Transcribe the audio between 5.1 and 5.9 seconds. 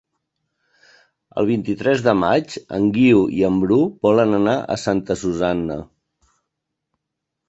Susanna.